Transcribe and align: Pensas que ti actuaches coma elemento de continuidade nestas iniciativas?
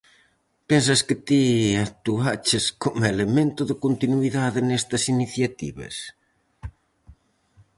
Pensas 0.69 1.01
que 1.07 1.15
ti 1.27 1.41
actuaches 1.87 2.65
coma 2.81 3.07
elemento 3.15 3.61
de 3.69 3.75
continuidade 3.85 4.59
nestas 4.61 5.03
iniciativas? 5.15 5.95